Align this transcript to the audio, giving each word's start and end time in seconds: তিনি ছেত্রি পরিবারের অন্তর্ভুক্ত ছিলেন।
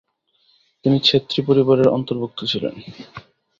তিনি 0.85 0.97
ছেত্রি 0.99 1.39
পরিবারের 1.47 1.87
অন্তর্ভুক্ত 1.89 2.39
ছিলেন। 2.45 2.75